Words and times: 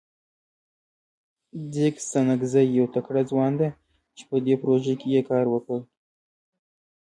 ځیګ 1.73 1.93
ستانکزی 2.07 2.63
یو 2.77 2.85
تکړه 2.95 3.21
ځوان 3.29 3.51
ده 3.59 3.67
چه 4.17 4.23
په 4.29 4.37
دې 4.45 4.55
پروژه 4.61 4.93
کې 4.99 5.07
یې 5.15 5.21
کار 5.29 5.45
کړی. 5.65 5.79